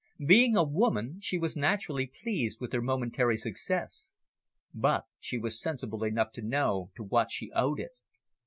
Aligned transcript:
Being 0.25 0.55
a 0.55 0.63
woman, 0.63 1.19
she 1.19 1.37
was 1.37 1.55
naturally 1.55 2.07
pleased 2.07 2.59
with 2.59 2.73
her 2.73 2.81
momentary 2.81 3.37
success. 3.37 4.15
But 4.73 5.05
she 5.19 5.37
was 5.37 5.61
sensible 5.61 6.03
enough 6.03 6.31
to 6.31 6.41
know 6.41 6.89
to 6.95 7.03
what 7.03 7.29
she 7.29 7.51
owed 7.53 7.79
it. 7.79 7.91